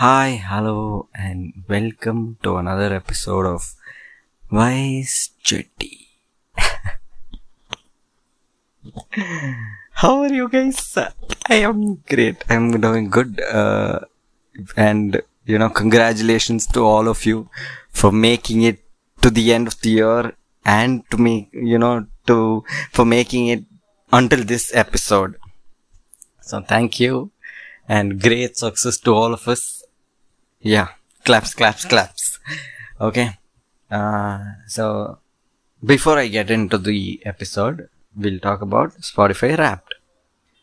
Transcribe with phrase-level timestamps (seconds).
[0.00, 3.74] Hi, hello, and welcome to another episode of
[4.50, 6.08] Vice Jetty.
[10.00, 10.96] How are you guys?
[11.50, 12.42] I am great.
[12.48, 13.42] I'm doing good.
[13.42, 14.00] Uh,
[14.74, 17.50] and, you know, congratulations to all of you
[17.90, 18.82] for making it
[19.20, 20.32] to the end of the year
[20.64, 23.64] and to me, you know, to, for making it
[24.10, 25.36] until this episode.
[26.40, 27.32] So thank you
[27.86, 29.79] and great success to all of us.
[30.60, 30.88] Yeah,
[31.24, 32.38] claps, claps, claps.
[33.00, 33.38] Okay.
[33.90, 35.18] Uh, so
[35.84, 39.94] before I get into the episode, we'll talk about Spotify Wrapped.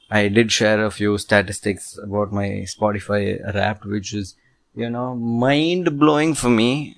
[0.09, 4.35] I did share a few statistics about my Spotify Wrapped, which is,
[4.75, 6.95] you know, mind blowing for me.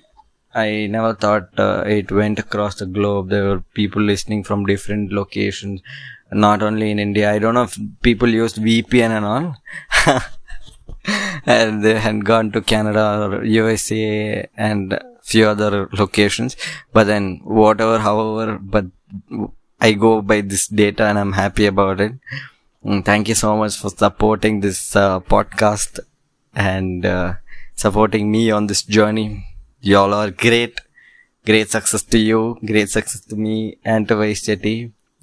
[0.54, 3.30] I never thought uh, it went across the globe.
[3.30, 5.80] There were people listening from different locations,
[6.30, 7.32] not only in India.
[7.32, 9.56] I don't know if people used VPN and all.
[11.46, 16.56] and they had gone to Canada or USA and few other locations.
[16.92, 18.86] But then whatever, however, but
[19.80, 22.12] I go by this data and I'm happy about it.
[22.82, 26.00] And thank you so much for supporting this uh, podcast
[26.54, 27.34] and uh,
[27.74, 29.46] supporting me on this journey.
[29.80, 30.80] Y'all are great.
[31.44, 32.58] Great success to you.
[32.64, 34.48] Great success to me and to Vice.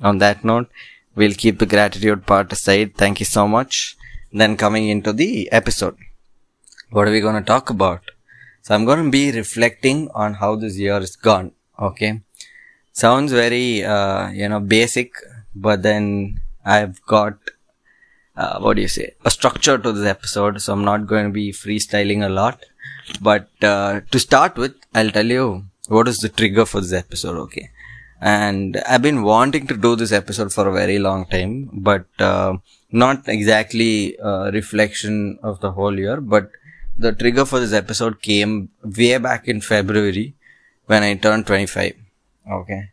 [0.02, 0.70] On that note,
[1.16, 2.96] we'll keep the gratitude part aside.
[2.96, 3.98] Thank you so much.
[4.32, 5.98] Then coming into the episode.
[6.90, 8.02] What are we going to talk about?
[8.62, 11.52] So I'm going to be reflecting on how this year is gone.
[11.78, 12.22] Okay.
[12.94, 15.12] Sounds very, uh, you know, basic,
[15.54, 17.38] but then I've got,
[18.38, 20.62] uh, what do you say, a structure to this episode.
[20.62, 22.64] So I'm not going to be freestyling a lot.
[23.22, 27.36] But, uh, to start with, I'll tell you what is the trigger for this episode.
[27.38, 27.70] Okay.
[28.22, 32.58] And I've been wanting to do this episode for a very long time, but, uh,
[32.92, 36.50] not exactly a reflection of the whole year, but
[36.98, 40.36] the trigger for this episode came way back in February
[40.86, 41.94] when I turned 25.
[42.52, 42.90] Okay.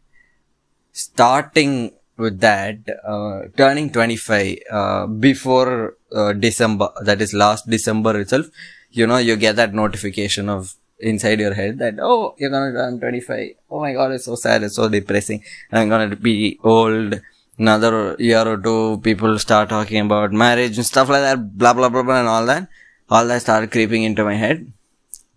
[0.92, 8.46] Starting with that, uh, turning 25, uh, before, uh, December, that is last December itself,
[8.90, 13.00] you know, you get that notification of inside your head that, oh, you're gonna turn
[13.00, 13.54] 25.
[13.70, 15.42] Oh my god, it's so sad, it's so depressing.
[15.72, 17.20] I'm gonna be old.
[17.56, 21.88] Another year or two, people start talking about marriage and stuff like that, blah, blah,
[21.88, 22.68] blah, blah, and all that.
[23.10, 24.72] All that started creeping into my head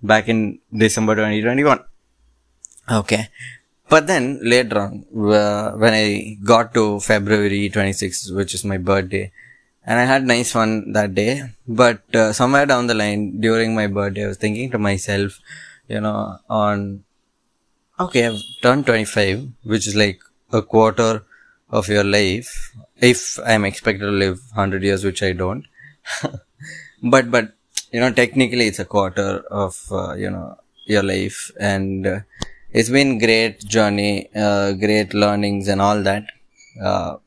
[0.01, 1.83] back in December 2021.
[2.89, 3.27] Okay.
[3.89, 9.31] But then later on, uh, when I got to February 26th, which is my birthday,
[9.85, 13.87] and I had nice fun that day, but uh, somewhere down the line during my
[13.87, 15.39] birthday, I was thinking to myself,
[15.87, 17.05] you know, on,
[17.97, 20.19] okay, I've turned 25, which is like
[20.51, 21.23] a quarter
[21.69, 25.65] of your life, if I'm expected to live 100 years, which I don't.
[27.03, 27.53] but, but,
[27.91, 32.19] you know, technically it's a quarter of, uh, you know, your life and, uh,
[32.71, 36.25] it's been great journey, uh, great learnings and all that.
[36.81, 37.17] Uh,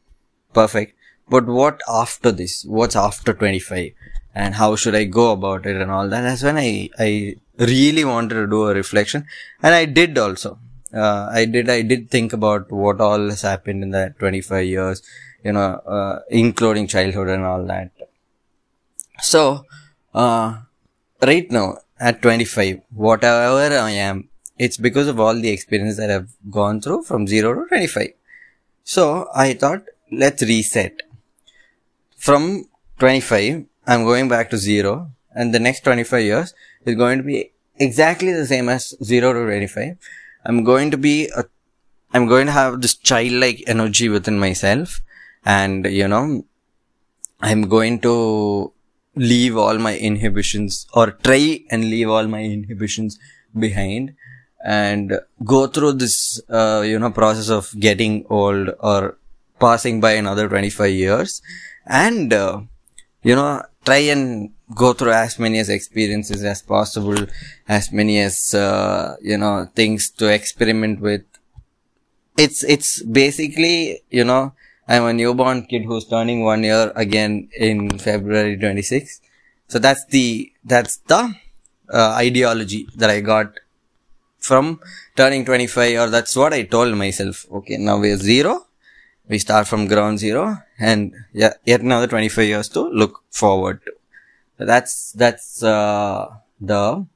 [0.53, 0.95] perfect.
[1.29, 2.65] But what after this?
[2.65, 3.93] What's after 25?
[4.35, 6.21] And how should I go about it and all that?
[6.23, 9.27] That's when I, I really wanted to do a reflection.
[9.63, 10.59] And I did also.
[10.93, 15.03] Uh, I did, I did think about what all has happened in that 25 years,
[15.45, 17.91] you know, uh, including childhood and all that.
[19.21, 19.67] So,
[20.15, 20.61] uh,
[21.23, 24.29] right now at 25, whatever I am,
[24.59, 28.13] it's because of all the experience that I've gone through from 0 to 25.
[28.85, 31.03] So I thought, let's reset.
[32.17, 36.55] From 25, I'm going back to 0 and the next 25 years
[36.85, 39.97] is going to be exactly the same as 0 to 25.
[40.45, 41.45] I'm going to be a,
[42.13, 45.01] I'm going to have this childlike energy within myself
[45.45, 46.45] and, you know,
[47.41, 48.73] I'm going to
[49.15, 53.19] leave all my inhibitions or try and leave all my inhibitions
[53.59, 54.15] behind
[54.65, 59.17] and go through this, uh, you know, process of getting old or
[59.59, 61.43] passing by another 25 years
[61.87, 62.61] and, uh,
[63.23, 67.27] you know, try and go through as many as experiences as possible,
[67.69, 71.25] as many as, uh, you know, things to experiment with.
[72.37, 74.53] It's, it's basically, you know,
[74.91, 79.21] I'm a newborn kid who's turning one year again in February 26th.
[79.69, 81.33] So that's the, that's the,
[81.89, 83.61] uh, ideology that I got
[84.41, 84.81] from
[85.15, 87.47] turning 25 or that's what I told myself.
[87.53, 88.67] Okay, now we're zero.
[89.29, 93.93] We start from ground zero and yeah, yet another 25 years to look forward to.
[94.59, 97.07] So that's, that's, uh, the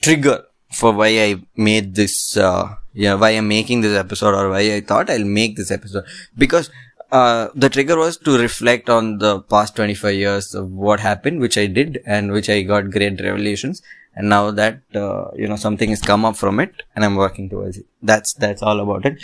[0.00, 4.60] trigger for why I made this, uh, yeah, why I'm making this episode or why
[4.74, 6.04] I thought I'll make this episode.
[6.36, 6.70] Because
[7.12, 11.58] uh, the trigger was to reflect on the past 25 years of what happened, which
[11.58, 13.82] I did and which I got great revelations.
[14.14, 17.48] And now that, uh, you know, something has come up from it and I'm working
[17.48, 17.86] towards it.
[18.02, 19.22] That's, that's all about it.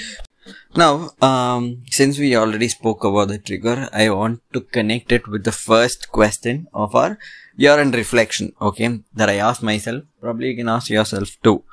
[0.77, 5.45] Now, um, since we already spoke about the trigger, I want to connect it with
[5.45, 7.19] the first question of our
[7.57, 8.53] year end reflection.
[8.61, 9.01] Okay.
[9.15, 10.05] That I asked myself.
[10.21, 11.65] Probably you can ask yourself too.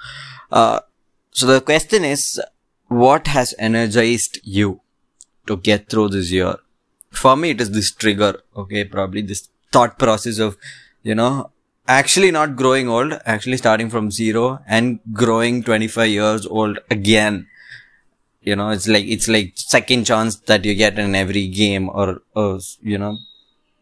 [0.51, 0.79] Uh,
[1.33, 2.39] so the question is,
[2.87, 4.81] what has energized you
[5.47, 6.55] to get through this year?
[7.11, 8.39] For me, it is this trigger.
[8.55, 8.85] Okay.
[8.85, 10.57] Probably this thought process of,
[11.01, 11.49] you know,
[11.87, 17.47] actually not growing old, actually starting from zero and growing 25 years old again.
[18.41, 22.21] You know, it's like, it's like second chance that you get in every game or,
[22.35, 23.17] or you know,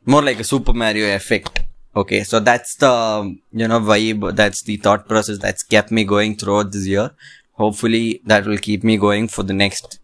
[0.05, 1.63] more like a Super Mario effect.
[1.95, 2.23] Okay.
[2.23, 4.35] So that's the, you know, vibe.
[4.35, 7.11] That's the thought process that's kept me going throughout this year.
[7.63, 9.99] Hopefully that will keep me going for the next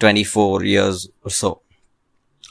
[0.00, 1.60] 24 years or so.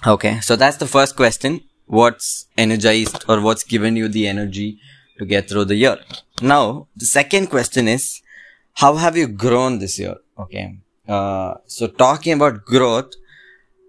[0.05, 0.39] Okay.
[0.41, 1.61] So that's the first question.
[1.85, 4.79] What's energized or what's given you the energy
[5.17, 5.97] to get through the year?
[6.41, 8.21] Now, the second question is,
[8.73, 10.15] how have you grown this year?
[10.37, 10.77] Okay.
[11.07, 13.13] Uh, so talking about growth,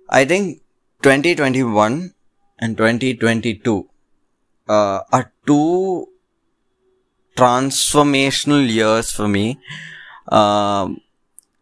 [0.09, 0.63] I think
[1.03, 2.15] 2021
[2.59, 3.89] and 2022
[4.69, 6.09] uh, are two
[7.37, 9.59] transformational years for me.
[10.31, 11.01] Um,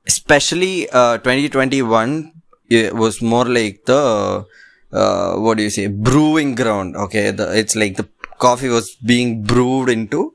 [0.07, 2.33] especially uh, 2021
[2.69, 4.47] it was more like the
[4.93, 6.97] uh, what do you say brewing ground.
[6.97, 10.35] Okay, the, it's like the coffee was being brewed into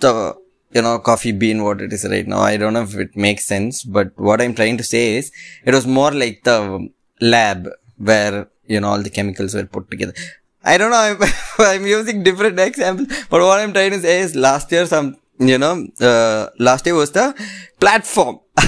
[0.00, 0.36] the
[0.72, 2.40] you know coffee bean what it is right now.
[2.40, 5.30] I don't know if it makes sense, but what I'm trying to say is
[5.64, 6.88] it was more like the
[7.20, 7.68] lab
[7.98, 10.14] where you know all the chemicals were put together.
[10.64, 10.96] I don't know.
[10.96, 11.18] I'm,
[11.58, 15.58] I'm using different examples, but what I'm trying to say is last year some, you
[15.58, 17.34] know, uh, last year was the
[17.80, 18.40] platform.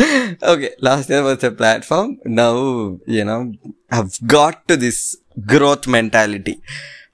[0.00, 2.18] okay, last year was the platform.
[2.24, 3.52] Now, you know,
[3.90, 5.16] I've got to this
[5.46, 6.60] growth mentality.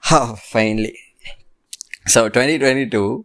[0.09, 0.97] Oh, finally.
[2.07, 3.23] So 2022,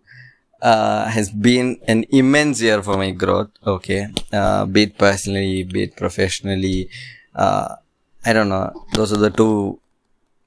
[0.61, 3.51] uh, has been an immense year for my growth.
[3.67, 4.09] Okay.
[4.33, 6.91] Uh, be it personally, be it professionally.
[7.35, 7.77] Uh,
[8.25, 8.73] I don't know.
[8.95, 9.81] Those are the two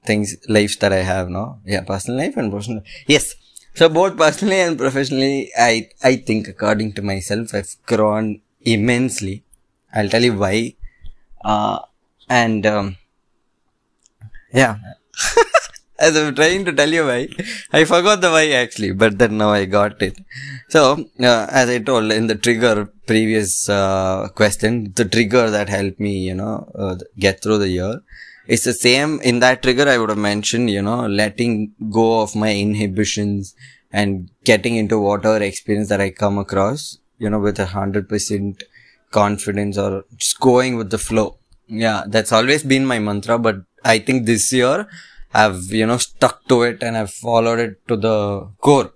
[0.04, 1.58] things, lives that I have no?
[1.64, 2.82] Yeah, personal life and professional.
[3.06, 3.34] Yes.
[3.74, 9.44] So both personally and professionally, I, I think according to myself, I've grown immensely.
[9.94, 10.74] I'll tell you why.
[11.44, 11.80] Uh,
[12.28, 12.96] and, um,
[14.52, 14.76] yeah.
[15.98, 17.28] As I'm trying to tell you why,
[17.74, 20.18] I forgot the why actually, but then now I got it.
[20.70, 26.00] So, uh, as I told in the trigger previous, uh, question, the trigger that helped
[26.00, 28.00] me, you know, uh, get through the year
[28.54, 32.34] it's the same in that trigger I would have mentioned, you know, letting go of
[32.34, 33.54] my inhibitions
[33.92, 38.64] and getting into whatever experience that I come across, you know, with a hundred percent
[39.12, 41.38] confidence or just going with the flow.
[41.68, 44.88] Yeah, that's always been my mantra, but I think this year
[45.32, 48.92] I've, you know, stuck to it and I've followed it to the core.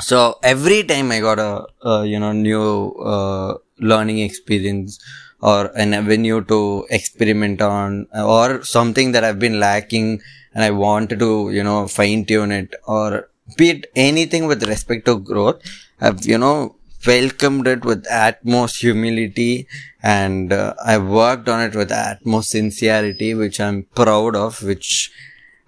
[0.00, 4.98] So every time I got a, a you know, new, uh, learning experience
[5.42, 10.20] or an avenue to experiment on or something that I've been lacking
[10.54, 15.06] and I wanted to, you know, fine tune it or be it anything with respect
[15.06, 15.62] to growth.
[16.00, 16.76] I've, you know,
[17.06, 19.66] welcomed it with utmost humility
[20.02, 25.10] and uh, I worked on it with utmost sincerity, which I'm proud of, which,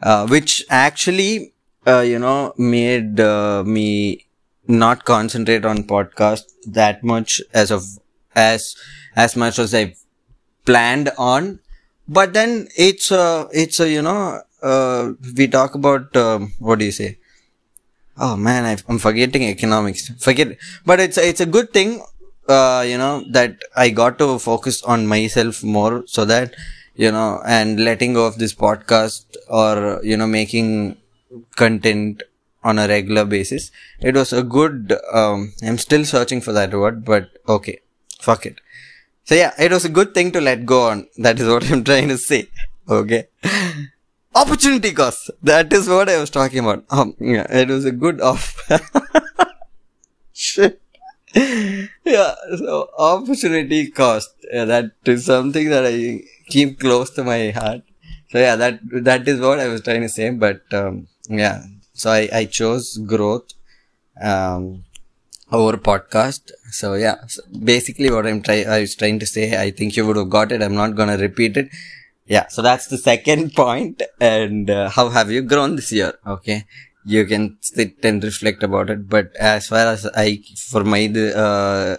[0.02, 1.54] uh, which actually,
[1.86, 4.26] uh, you know, made uh, me
[4.68, 7.84] not concentrate on podcast that much as of
[8.34, 8.76] as
[9.16, 9.94] as much as I
[10.64, 11.60] planned on.
[12.08, 16.84] But then it's a, it's a, you know, uh, we talk about, um, what do
[16.84, 17.18] you say?
[18.18, 20.08] Oh man, I, am forgetting economics.
[20.18, 22.02] Forget, but it's, it's a good thing,
[22.48, 26.54] uh, you know, that I got to focus on myself more so that,
[26.94, 30.96] you know, and letting go of this podcast or, you know, making
[31.56, 32.22] content
[32.64, 33.70] on a regular basis.
[34.00, 37.80] It was a good, um, I'm still searching for that word, but okay,
[38.22, 38.60] fuck it.
[39.24, 41.06] So yeah, it was a good thing to let go on.
[41.16, 42.48] That is what I'm trying to say.
[42.88, 43.26] Okay.
[44.34, 45.30] Opportunity cost.
[45.42, 46.84] That is what I was talking about.
[46.90, 48.46] Um, yeah, it was a good off.
[50.32, 50.80] Shit.
[51.34, 54.34] Yeah, so opportunity cost.
[54.52, 57.82] Yeah, that is something that I keep close to my heart.
[58.30, 60.30] So yeah, that, that is what I was trying to say.
[60.30, 63.52] But, um, yeah, so I, I chose growth.
[64.20, 64.84] Um,
[65.52, 66.50] over podcast.
[66.70, 70.06] So yeah, so basically what I'm trying, I was trying to say, I think you
[70.06, 70.62] would have got it.
[70.62, 71.68] I'm not going to repeat it.
[72.26, 72.48] Yeah.
[72.48, 74.02] So that's the second point.
[74.20, 76.14] And uh, how have you grown this year?
[76.26, 76.64] Okay.
[77.04, 79.08] You can sit and reflect about it.
[79.08, 81.96] But as far as I, for my, uh,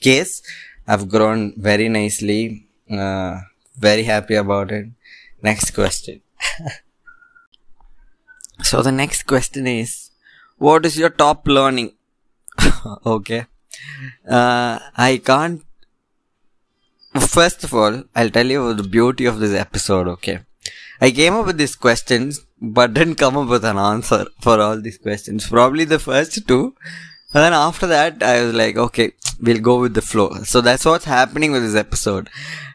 [0.00, 0.42] case,
[0.88, 2.66] I've grown very nicely.
[2.90, 3.40] Uh,
[3.78, 4.86] very happy about it.
[5.42, 6.20] Next question.
[8.62, 10.10] so the next question is,
[10.56, 11.92] what is your top learning?
[13.06, 13.46] okay.
[14.28, 15.62] Uh, I can't.
[17.18, 20.06] First of all, I'll tell you the beauty of this episode.
[20.08, 20.40] Okay.
[21.00, 24.80] I came up with these questions, but didn't come up with an answer for all
[24.80, 25.48] these questions.
[25.48, 26.74] Probably the first two.
[27.32, 30.30] And then after that, I was like, okay, we'll go with the flow.
[30.42, 32.28] So that's what's happening with this episode.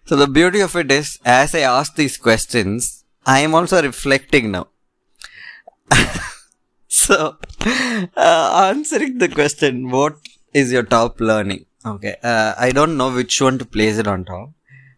[0.06, 4.51] So the beauty of it is, as I ask these questions, I am also reflecting
[4.51, 4.68] now.
[7.07, 7.38] so,
[8.15, 10.15] uh, answering the question, what
[10.53, 11.65] is your top learning?
[11.85, 14.50] Okay, uh, I don't know which one to place it on top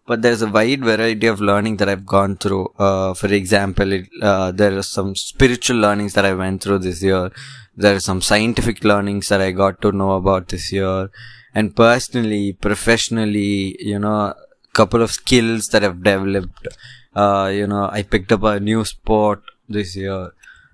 [0.07, 2.71] but there's a wide variety of learning that I've gone through.
[2.79, 7.03] Uh, for example, it, uh, there are some spiritual learnings that I went through this
[7.03, 7.29] year.
[7.75, 11.09] There are some scientific learnings that I got to know about this year.
[11.53, 14.33] And personally, professionally, you know,
[14.73, 16.67] couple of skills that I've developed.
[17.13, 20.31] Uh, you know, I picked up a new sport this year.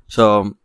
[0.08, 0.58] So,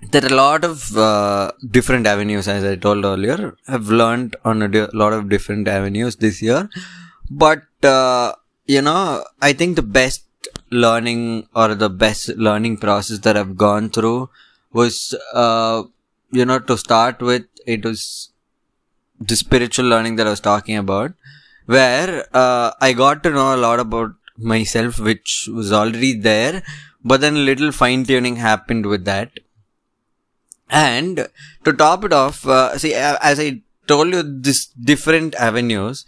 [0.00, 3.56] there are a lot of uh, different avenues, as I told earlier.
[3.66, 6.68] I've learned on a di- lot of different avenues this year.
[7.30, 8.34] But, uh,
[8.66, 10.24] you know, I think the best
[10.70, 14.30] learning or the best learning process that I've gone through
[14.72, 15.82] was, uh,
[16.30, 18.30] you know, to start with, it was
[19.20, 21.12] the spiritual learning that I was talking about,
[21.66, 26.62] where, uh, I got to know a lot about myself, which was already there,
[27.04, 29.40] but then a little fine tuning happened with that.
[30.70, 31.28] And
[31.64, 36.04] to top it off, uh, see, as I told you, this different avenues,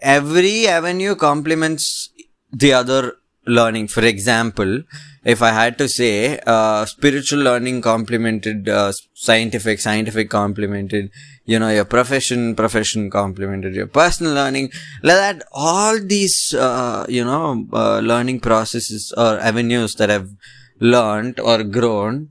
[0.00, 2.10] every avenue complements
[2.52, 3.16] the other
[3.46, 3.88] learning.
[3.88, 4.82] For example,
[5.24, 11.10] if I had to say, uh, spiritual learning complemented uh, scientific, scientific complemented,
[11.44, 14.70] you know, your profession, profession complemented your personal learning,
[15.02, 20.30] like that, all these, uh, you know, uh, learning processes or avenues that I've
[20.78, 22.30] learned or grown,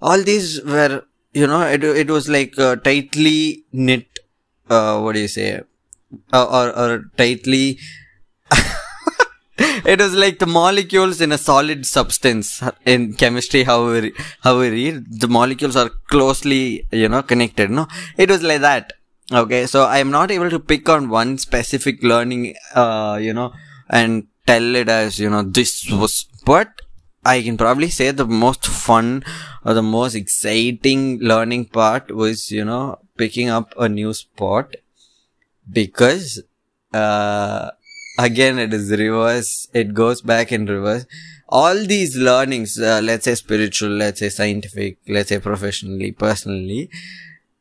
[0.00, 4.20] all these were, you know, it, it was like uh, tightly knit,
[4.70, 5.60] uh, what do you say,
[6.32, 7.78] or, or tightly
[9.58, 14.70] it was like the molecules in a solid substance in chemistry how we, how we
[14.70, 15.20] read.
[15.20, 17.86] The molecules are closely you know connected no?
[18.16, 18.92] It was like that.
[19.32, 23.54] Okay so i am not able to pick on one specific learning uh you know
[23.88, 26.82] and tell it as you know this was but
[27.24, 29.24] i can probably say the most fun
[29.64, 34.76] or the most exciting learning part was you know picking up a new sport
[35.70, 36.42] because
[36.92, 37.70] uh,
[38.18, 39.68] again it is reverse.
[39.72, 41.06] It goes back in reverse.
[41.48, 46.90] All these learnings uh, let's say spiritual let's say scientific let's say professionally personally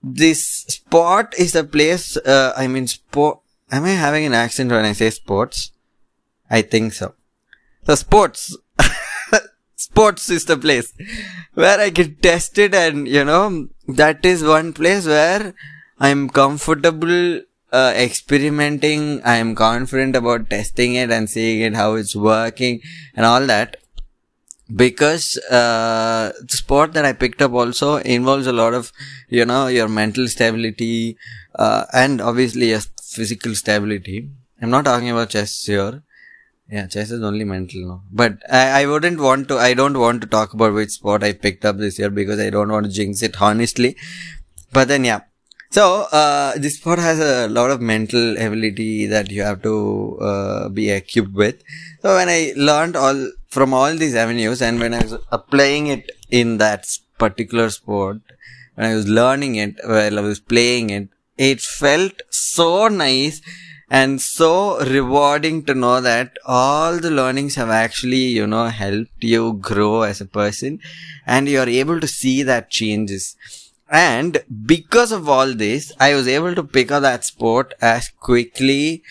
[0.01, 3.39] this sport is a place uh, i mean sport
[3.71, 5.71] am i having an accent when i say sports?
[6.49, 7.13] I think so.
[7.85, 8.57] So sports
[9.85, 10.89] sports is the place
[11.61, 13.45] where i get tested and you know
[14.01, 15.53] that is one place where
[15.99, 17.41] i'm comfortable
[17.73, 19.21] uh, experimenting.
[19.23, 22.81] I am confident about testing it and seeing it how it's working
[23.15, 23.77] and all that.
[24.73, 28.91] Because uh, the sport that I picked up also involves a lot of,
[29.27, 31.17] you know, your mental stability
[31.55, 34.29] uh, and obviously your physical stability.
[34.61, 36.01] I'm not talking about chess here.
[36.69, 38.01] Yeah, chess is only mental, no.
[38.11, 41.33] But I, I wouldn't want to, I don't want to talk about which sport I
[41.33, 43.95] picked up this year because I don't want to jinx it honestly.
[44.71, 45.21] But then, yeah,
[45.73, 50.69] so, uh, this sport has a lot of mental ability that you have to uh,
[50.69, 51.63] be equipped with.
[52.03, 56.11] So, when I learned all from all these avenues and when I was applying it
[56.29, 56.85] in that
[57.17, 58.21] particular sport,
[58.75, 63.41] when I was learning it while I was playing it, it felt so nice
[64.01, 64.51] and so
[64.85, 70.21] rewarding to know that all the learnings have actually, you know, helped you grow as
[70.21, 70.79] a person
[71.25, 73.35] and you are able to see that changes
[73.93, 79.03] and because of all this, I was able to pick up that sport as quickly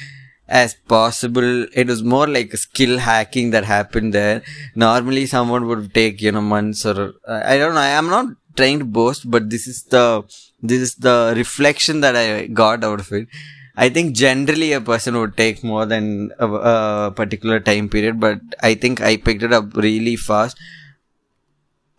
[0.49, 1.67] as possible.
[1.73, 4.43] It was more like a skill hacking that happened there.
[4.75, 7.81] Normally someone would take, you know, months or, I don't know.
[7.81, 10.25] I'm not trying to boast, but this is the,
[10.61, 13.29] this is the reflection that I got out of it.
[13.77, 18.41] I think generally a person would take more than a, a particular time period, but
[18.63, 20.59] I think I picked it up really fast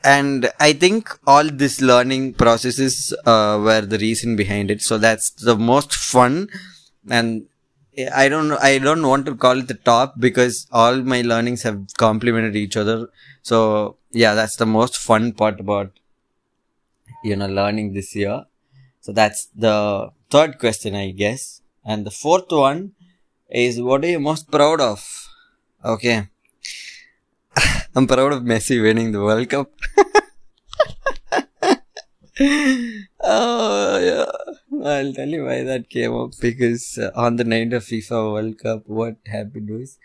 [0.04, 4.82] and I think all this learning processes uh, were the reason behind it.
[4.82, 6.50] So that's the most fun,
[7.10, 7.46] and
[8.14, 11.86] I don't I don't want to call it the top because all my learnings have
[11.98, 13.08] complemented each other.
[13.42, 15.92] So yeah, that's the most fun part about
[17.24, 18.46] you know learning this year.
[19.00, 22.94] So that's the third question, I guess, and the fourth one
[23.50, 25.04] is what are you most proud of?
[25.84, 26.28] Okay.
[27.96, 29.72] I'm proud of Messi winning the World Cup.
[33.22, 34.26] oh, yeah.
[34.86, 38.58] I'll tell you why that came up because uh, on the night of FIFA World
[38.60, 40.00] Cup, what happened was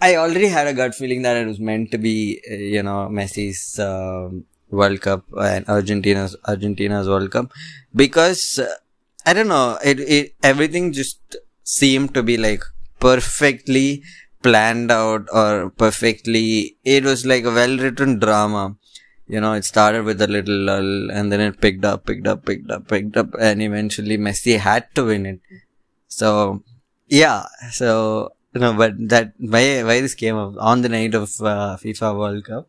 [0.00, 3.08] I already had a gut feeling that it was meant to be, uh, you know,
[3.10, 7.52] Messi's um, World Cup and Argentina's Argentina's World Cup
[7.94, 8.68] because uh,
[9.28, 11.36] I don't know, it, it everything just
[11.78, 12.62] seemed to be like
[13.06, 14.02] perfectly
[14.42, 16.76] planned out or perfectly.
[16.96, 18.64] It was like a well written drama.
[19.34, 22.46] You know, it started with a little lull and then it picked up, picked up,
[22.46, 25.40] picked up, picked up, and eventually Messi had to win it.
[26.06, 26.62] So,
[27.06, 27.44] yeah.
[27.70, 31.76] So, you know, but that, why, why this came up on the night of uh,
[31.82, 32.68] FIFA World Cup,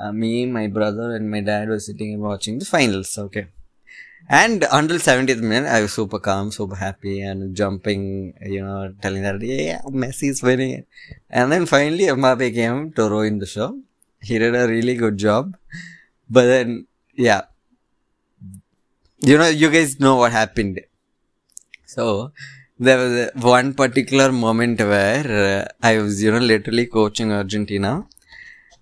[0.00, 3.18] uh, me, my brother, and my dad were sitting and watching the finals.
[3.18, 3.48] Okay.
[4.30, 9.24] And until 70th minute, I was super calm, super happy, and jumping, you know, telling
[9.24, 10.84] that, yeah, Messi is winning.
[11.28, 13.80] And then finally, Mbappe came to ruin the show.
[14.22, 15.56] He did a really good job.
[16.30, 17.42] But then, yeah.
[19.18, 20.80] You know, you guys know what happened.
[21.84, 22.30] So,
[22.78, 28.06] there was one particular moment where uh, I was, you know, literally coaching Argentina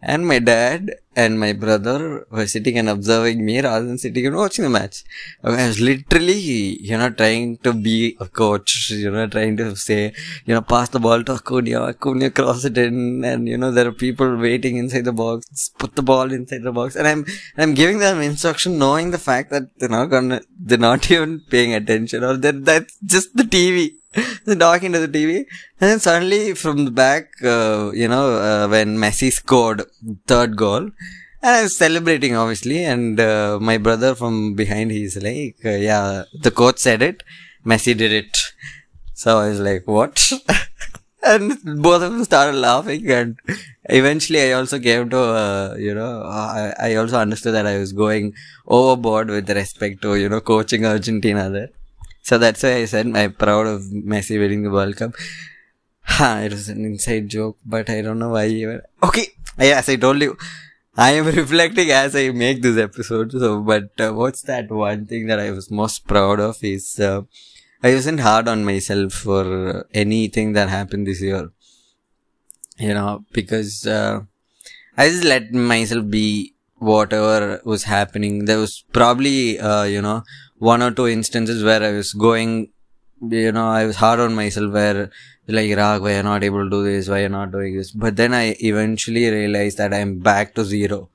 [0.02, 1.99] and my dad and my brother
[2.31, 4.97] were sitting and observing me rather than sitting and watching the match.
[5.43, 6.41] I was literally,
[6.89, 10.13] you know, trying to be a coach, you know, trying to say,
[10.47, 13.89] you know, pass the ball to Acuna, Acuna cross it in, and, you know, there
[13.89, 17.75] are people waiting inside the box, put the ball inside the box, and I'm, I'm
[17.75, 22.23] giving them instruction knowing the fact that they're not gonna, they're not even paying attention,
[22.23, 23.95] or that that's just the TV.
[24.45, 25.37] They're talking to the TV,
[25.81, 29.83] and then suddenly from the back, uh, you know, uh, when Messi scored
[30.27, 30.91] third goal,
[31.42, 36.25] and I was celebrating obviously, and uh, my brother from behind, he's like, uh, "Yeah,
[36.33, 37.23] the coach said it,
[37.64, 38.38] Messi did it."
[39.14, 40.33] So I was like, "What?"
[41.23, 43.38] and both of them started laughing, and
[43.85, 47.92] eventually I also came to, uh, you know, I, I also understood that I was
[47.92, 48.35] going
[48.66, 51.71] overboard with respect to, you know, coaching Argentina there.
[52.23, 55.13] So that's why I said I'm proud of Messi winning the World Cup.
[56.02, 58.47] Ha, it was an inside joke, but I don't know why.
[59.02, 59.26] Okay,
[59.58, 60.36] yes, I told you.
[60.99, 63.30] I am reflecting as I make this episode.
[63.30, 67.23] So, but uh, what's that one thing that I was most proud of is uh,
[67.84, 71.50] I wasn't hard on myself for anything that happened this year.
[72.78, 74.23] You know, because uh,
[74.97, 78.47] I just let myself be whatever was happening.
[78.47, 80.25] There was probably, uh, you know,
[80.58, 82.73] one or two instances where I was going,
[83.21, 85.11] you know, I was hard on myself where
[85.49, 87.08] like, Rag, why you're not able to do this?
[87.08, 87.91] Why you're not doing this?
[87.91, 91.08] But then I eventually realized that I'm back to zero.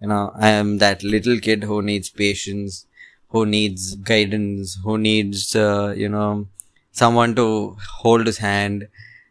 [0.00, 2.86] You know, I am that little kid who needs patience,
[3.28, 6.46] who needs guidance, who needs, uh, you know,
[6.92, 8.88] someone to hold his hand.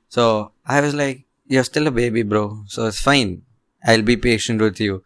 [0.10, 2.64] So I was like, you're still a baby, bro.
[2.68, 3.44] So it's fine.
[3.86, 5.04] I'll be patient with you.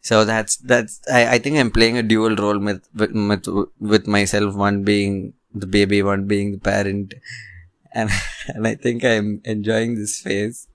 [0.00, 3.46] So that's that's I, I think I'm playing a dual role with, with
[3.78, 4.54] with myself.
[4.54, 7.14] One being the baby, one being the parent,
[7.94, 8.10] and
[8.48, 10.68] and I think I'm enjoying this phase.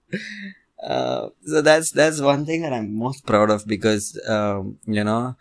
[0.83, 5.35] Uh, so that's that's one thing that I'm most proud of because um, you know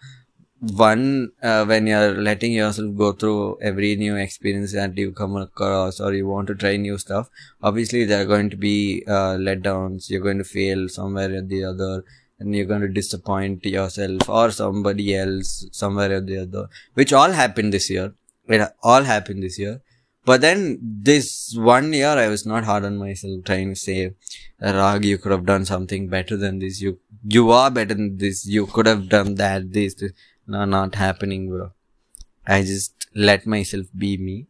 [0.59, 6.01] one uh, when you're letting yourself go through every new experience that you come across
[6.01, 7.29] or you want to try new stuff
[7.63, 11.63] obviously there are going to be uh, letdowns you're going to fail somewhere or the
[11.63, 12.03] other
[12.39, 17.33] and you're going to disappoint yourself or somebody else somewhere or the other, which all
[17.33, 18.15] happened this year.
[18.49, 19.81] It all happened this year.
[20.27, 24.15] But then this one year, I was not hard on myself trying to say,
[24.61, 26.81] Rag, you could have done something better than this.
[26.81, 28.45] You, you are better than this.
[28.45, 30.13] You could have done that, this, this.
[30.49, 31.71] No, not happening, bro.
[32.45, 34.49] I just let myself be me.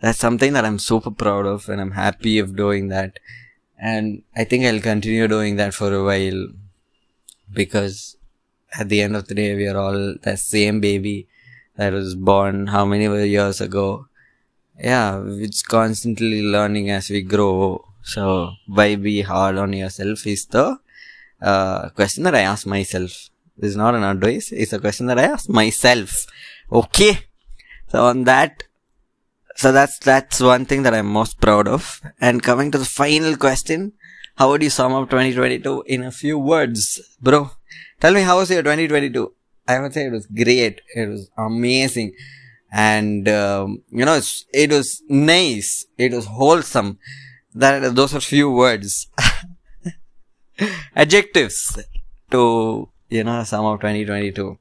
[0.00, 3.18] That's something that I'm super proud of and I'm happy of doing that.
[3.78, 6.48] And I think I'll continue doing that for a while
[7.52, 8.16] because
[8.78, 11.28] at the end of the day, we are all the same baby
[11.76, 14.07] that was born how many years ago.
[14.78, 17.84] Yeah, it's constantly learning as we grow.
[18.02, 20.78] So why be hard on yourself is the
[21.42, 23.28] uh, question that I ask myself.
[23.56, 24.52] This is not an advice.
[24.52, 26.26] It's a question that I ask myself.
[26.70, 27.18] Okay.
[27.88, 28.64] So on that,
[29.56, 32.00] so that's, that's one thing that I'm most proud of.
[32.20, 33.94] And coming to the final question,
[34.36, 37.50] how would you sum up 2022 in a few words, bro?
[37.98, 39.32] Tell me how was your 2022?
[39.66, 40.82] I would say it was great.
[40.94, 42.14] It was amazing.
[42.70, 44.20] And, um, you know,
[44.52, 45.86] it was nice.
[45.96, 46.98] It was wholesome.
[47.54, 49.08] That, those are few words.
[50.94, 51.78] Adjectives
[52.30, 54.58] to, you know, sum of 2022.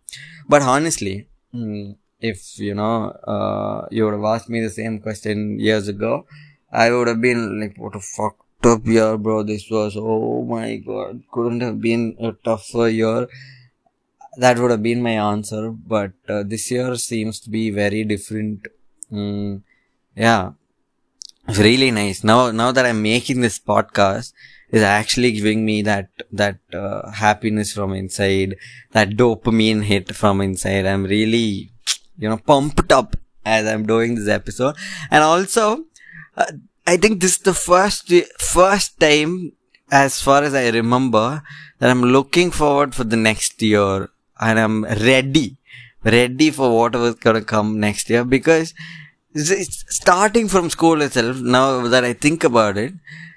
[0.48, 5.60] But honestly, mm, if, you know, uh, you would have asked me the same question
[5.60, 6.26] years ago,
[6.72, 9.44] I would have been like, what a fucked up year, bro.
[9.44, 13.28] This was, oh my god, couldn't have been a tougher year.
[14.38, 18.68] That would have been my answer, but uh, this year seems to be very different.
[19.12, 19.64] Mm,
[20.16, 20.52] yeah,
[21.48, 22.24] it's really nice.
[22.24, 24.34] Now, now that I'm making this podcast,
[24.70, 28.56] is actually giving me that that uh, happiness from inside,
[28.92, 30.86] that dopamine hit from inside.
[30.86, 31.72] I'm really,
[32.18, 34.76] you know, pumped up as I'm doing this episode,
[35.10, 35.86] and also,
[36.36, 36.52] uh,
[36.86, 39.54] I think this is the first first time,
[39.90, 41.42] as far as I remember,
[41.80, 45.58] that I'm looking forward for the next year, and I'm ready,
[46.04, 48.74] ready for whatever's gonna come next year because
[49.34, 51.38] it's starting from school itself.
[51.38, 52.94] Now that I think about it,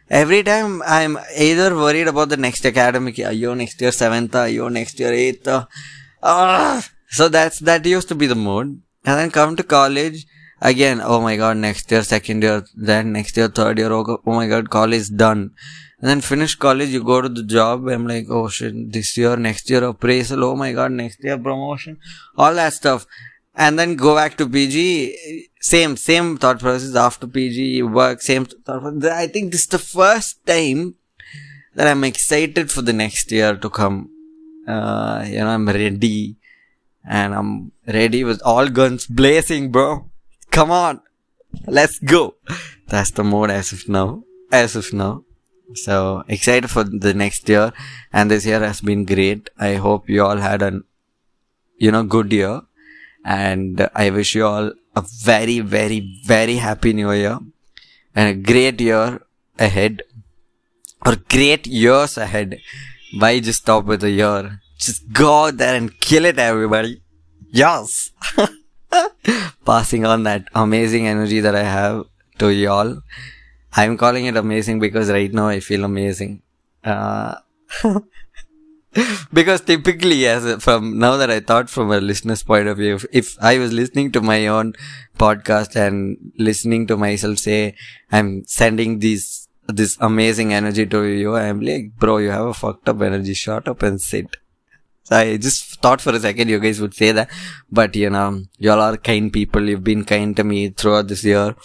[0.08, 4.68] every time I'm either worried about the next academic year, yo, next year seventh, yo,
[4.68, 5.48] next year eighth.
[6.22, 8.80] Uh, so that's, that used to be the mood.
[9.04, 10.26] And then come to college,
[10.60, 14.32] again, oh my god, next year, second year, then next year, third year, oh, oh
[14.32, 15.52] my god, college done.
[16.00, 19.36] And then finish college, you go to the job, I'm like, oh shit, this year,
[19.36, 21.98] next year appraisal, oh my god, next year promotion,
[22.36, 23.06] all that stuff
[23.54, 25.48] and then go back to PG.
[25.60, 29.12] Same, same thought process after PG, work, same thought process.
[29.12, 30.94] I think this is the first time
[31.74, 34.10] that I'm excited for the next year to come.
[34.66, 36.36] Uh, you know, I'm ready
[37.04, 40.09] and I'm ready with all guns blazing, bro.
[40.50, 41.00] Come on.
[41.66, 42.34] Let's go.
[42.88, 44.24] That's the mode as of now.
[44.50, 45.24] As of now.
[45.74, 47.72] So excited for the next year
[48.12, 49.50] and this year has been great.
[49.58, 50.84] I hope you all had an,
[51.78, 52.62] you know, good year
[53.24, 57.38] and I wish you all a very, very, very happy new year
[58.14, 59.20] and a great year
[59.58, 60.02] ahead
[61.06, 62.58] or great years ahead.
[63.16, 64.60] Why just stop with a year?
[64.78, 67.02] Just go out there and kill it, everybody.
[67.52, 68.10] Yes.
[69.64, 72.06] Passing on that amazing energy that I have
[72.38, 73.02] to y'all.
[73.72, 76.42] I'm calling it amazing because right now I feel amazing.
[76.82, 77.36] Uh,
[79.32, 83.06] because typically as from now that I thought from a listener's point of view, if,
[83.12, 84.74] if, I was listening to my own
[85.18, 87.76] podcast and listening to myself say,
[88.10, 92.88] I'm sending these, this amazing energy to you, I'm like, bro, you have a fucked
[92.88, 93.34] up energy.
[93.34, 94.36] Shut up and sit.
[95.10, 97.30] I just thought for a second you guys would say that,
[97.70, 99.68] but you know, y'all are kind people.
[99.68, 101.56] You've been kind to me throughout this year.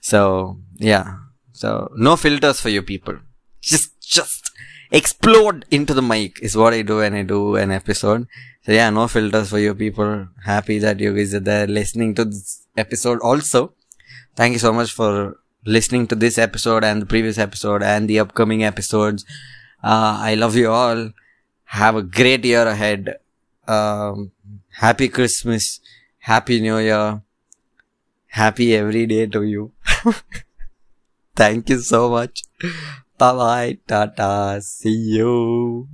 [0.00, 1.18] So yeah.
[1.52, 3.18] So no filters for you people.
[3.60, 4.50] Just, just
[4.90, 8.26] explode into the mic is what I do when I do an episode.
[8.62, 10.28] So yeah, no filters for you people.
[10.44, 13.74] Happy that you guys are there listening to this episode also.
[14.34, 18.20] Thank you so much for listening to this episode and the previous episode and the
[18.20, 19.24] upcoming episodes.
[19.82, 21.10] Uh, I love you all.
[21.66, 23.16] Have a great year ahead.
[23.66, 24.32] Um,
[24.70, 25.80] happy Christmas.
[26.18, 27.22] Happy New Year.
[28.28, 29.72] Happy every day to you.
[31.36, 32.42] Thank you so much.
[33.18, 33.78] Bye bye.
[33.86, 34.60] Tata.
[34.62, 35.88] See you.